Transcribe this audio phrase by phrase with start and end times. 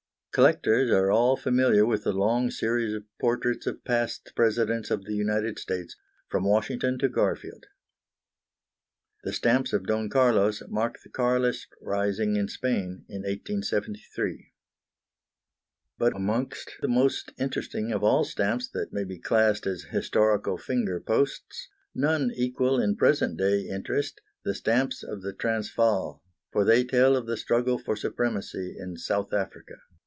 [0.33, 5.13] Collectors are all familiar with the long series of portraits of past Presidents of the
[5.13, 5.97] United States,
[6.29, 7.65] from Washington to Garfield.
[9.25, 14.53] The stamps of Don Carlos mark the Carlist rising in Spain in 1873.
[15.97, 21.01] But amongst the most interesting of all stamps that may be classed as historical finger
[21.01, 26.23] posts, none equal in present day interest the stamps of the Transvaal,
[26.53, 29.75] for they tell of the struggle for supremacy in South Africa.